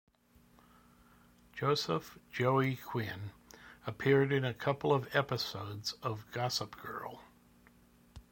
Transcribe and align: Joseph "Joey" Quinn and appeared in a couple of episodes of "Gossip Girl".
Joseph 1.53 2.17
"Joey" 2.31 2.75
Quinn 2.77 3.07
and 3.11 3.31
appeared 3.85 4.33
in 4.33 4.43
a 4.43 4.51
couple 4.51 4.91
of 4.91 5.07
episodes 5.15 5.93
of 6.01 6.25
"Gossip 6.31 6.75
Girl". 6.81 7.21